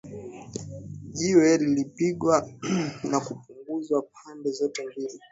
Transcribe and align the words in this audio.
jiwe 1.17 1.49
lilipigwa 1.57 2.47
na 3.09 3.19
kupunguzwa 3.19 4.01
pande 4.13 4.49
zote 4.51 4.85
mbili 4.87 5.19